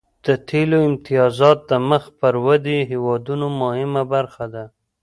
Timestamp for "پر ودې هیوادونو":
2.19-3.47